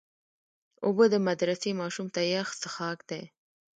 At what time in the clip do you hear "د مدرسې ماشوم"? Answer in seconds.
1.13-2.07